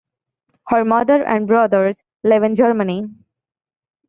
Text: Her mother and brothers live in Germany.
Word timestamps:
Her 0.69 0.83
mother 0.83 1.23
and 1.23 1.45
brothers 1.45 2.03
live 2.23 2.41
in 2.41 2.55
Germany. 2.55 3.05